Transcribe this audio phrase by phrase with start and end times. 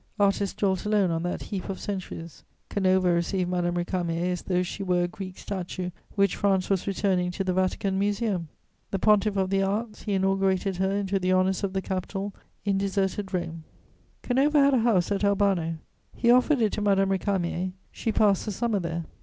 [0.19, 2.43] Artists dwelt alone on that heap of centuries.
[2.69, 7.29] Canova received Madame Récamier as though she were a Greek statue which France was returning
[7.29, 8.47] to the Vatican Museum:
[8.89, 12.33] the pontiff of the arts, he inaugurated her into the honours of the Capitol
[12.65, 13.63] in deserted Rome.
[14.23, 15.77] [Sidenote: Antonio Canova.] Canova had a house at Albano;
[16.15, 19.05] he offered it to Madame Récamier; she passed the summer there.